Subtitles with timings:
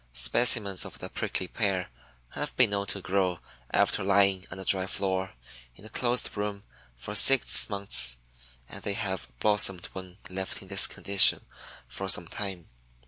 [0.13, 1.89] Specimens of the Prickly Pear
[2.29, 5.35] have been known to grow after lying on a dry floor,
[5.75, 6.63] in a closed room,
[6.95, 8.17] for six months
[8.67, 11.45] and they have blossomed when left in this condition
[11.87, 12.67] for some time.